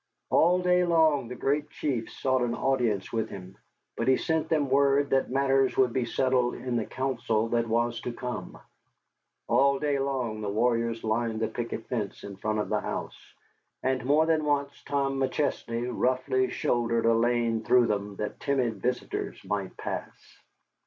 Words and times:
All 0.31 0.57
day 0.63 0.83
long 0.83 1.27
the 1.27 1.35
great 1.35 1.69
chiefs 1.69 2.17
sought 2.19 2.41
an 2.41 2.55
audience 2.55 3.13
with 3.13 3.29
him, 3.29 3.55
but 3.95 4.07
he 4.07 4.17
sent 4.17 4.49
them 4.49 4.67
word 4.67 5.11
that 5.11 5.29
matters 5.29 5.77
would 5.77 5.93
be 5.93 6.05
settled 6.05 6.55
in 6.55 6.75
the 6.75 6.87
council 6.87 7.49
that 7.49 7.67
was 7.67 8.01
to 8.01 8.11
come. 8.11 8.57
All 9.47 9.77
day 9.77 9.99
long 9.99 10.41
the 10.41 10.49
warriors 10.49 11.03
lined 11.03 11.39
the 11.39 11.47
picket 11.47 11.85
fence 11.87 12.23
in 12.23 12.35
front 12.37 12.57
of 12.57 12.69
the 12.69 12.81
house, 12.81 13.35
and 13.83 14.03
more 14.03 14.25
than 14.25 14.43
once 14.43 14.71
Tom 14.85 15.19
McChesney 15.19 15.87
roughly 15.93 16.49
shouldered 16.49 17.05
a 17.05 17.13
lane 17.13 17.63
through 17.63 17.85
them 17.85 18.15
that 18.15 18.39
timid 18.39 18.77
visitors 18.81 19.39
might 19.45 19.77
pass. 19.77 20.41